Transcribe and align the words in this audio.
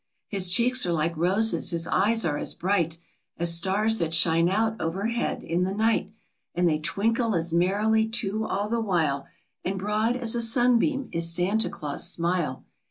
His 0.27 0.49
cheeks 0.49 0.83
are 0.87 0.91
like 0.91 1.15
roses; 1.15 1.69
his 1.69 1.87
eyes 1.87 2.25
are 2.25 2.39
as 2.39 2.55
bright 2.55 2.97
As 3.37 3.53
stars 3.53 3.99
that 3.99 4.15
shine 4.15 4.49
out 4.49 4.75
overhead 4.81 5.43
in 5.43 5.61
the 5.63 5.73
n 5.75 5.81
ight, 5.81 6.11
And 6.55 6.67
they 6.67 6.79
twinkle 6.79 7.35
as 7.35 7.53
merrily 7.53 8.07
too 8.07 8.43
all 8.47 8.67
the 8.67 8.81
while, 8.81 9.27
And 9.63 9.77
broad 9.77 10.15
as 10.15 10.33
a 10.33 10.41
sunbeam 10.41 11.07
is 11.11 11.31
Santa 11.31 11.69
Claus' 11.69 12.09
smile. 12.09 12.65